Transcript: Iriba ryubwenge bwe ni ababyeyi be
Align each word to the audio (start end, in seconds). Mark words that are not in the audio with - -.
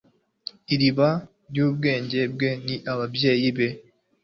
Iriba 0.73 1.09
ryubwenge 1.49 2.19
bwe 2.33 2.49
ni 2.65 2.75
ababyeyi 2.91 3.49
be 3.57 3.67